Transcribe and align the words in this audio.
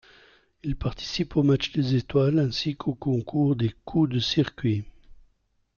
Il 0.63 0.75
participe 0.75 1.35
au 1.37 1.43
match 1.43 1.73
des 1.73 1.93
étoiles 1.93 2.39
ainsi 2.39 2.75
qu'au 2.75 2.95
concours 2.95 3.55
de 3.55 3.69
coups 3.85 4.09
de 4.09 4.17
circuits. 4.17 4.83